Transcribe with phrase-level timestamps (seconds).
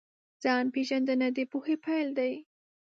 [0.43, 2.33] ځان پېژندنه د پوهې پیل دی.